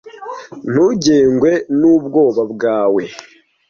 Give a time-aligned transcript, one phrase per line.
[0.71, 3.03] Ntugengwe nubwoba bwawe.